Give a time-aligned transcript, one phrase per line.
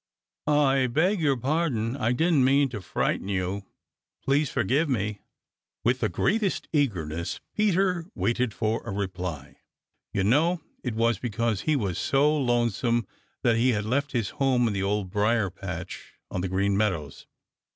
[0.47, 1.95] "I beg your pardon.
[1.95, 3.67] I didn't mean to frighten you.
[4.25, 5.19] Please forgive me."
[5.83, 9.57] With the greatest eagerness Peter waited for a reply.
[10.11, 13.05] You know it was because he had been so lonesome
[13.43, 16.75] that he had left his home in the dear Old Briar patch on the Green
[16.75, 17.27] Meadows.